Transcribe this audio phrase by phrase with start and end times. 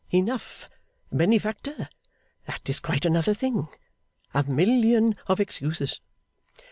[0.11, 0.67] 'Enough,
[1.11, 1.87] Benefactor;
[2.45, 3.67] that is quite another thing.
[4.33, 6.01] A million of excuses!